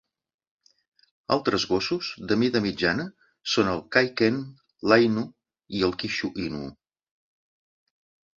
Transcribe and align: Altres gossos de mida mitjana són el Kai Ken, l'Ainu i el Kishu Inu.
Altres 1.35 1.65
gossos 1.73 2.09
de 2.31 2.37
mida 2.43 2.61
mitjana 2.67 3.05
són 3.53 3.69
el 3.75 3.83
Kai 3.97 4.09
Ken, 4.23 4.41
l'Ainu 4.93 5.27
i 5.81 5.85
el 5.91 5.95
Kishu 6.05 6.33
Inu. 6.47 6.65